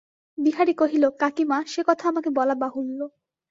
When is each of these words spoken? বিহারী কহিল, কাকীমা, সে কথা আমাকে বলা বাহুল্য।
বিহারী 0.37 0.73
কহিল, 0.73 1.03
কাকীমা, 1.19 1.57
সে 1.67 1.81
কথা 1.87 2.05
আমাকে 2.07 2.29
বলা 2.29 2.55
বাহুল্য। 2.55 2.99